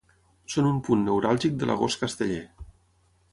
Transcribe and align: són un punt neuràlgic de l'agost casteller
són 0.53 0.69
un 0.69 0.79
punt 0.87 1.03
neuràlgic 1.09 1.59
de 1.65 1.69
l'agost 1.71 2.01
casteller 2.05 2.41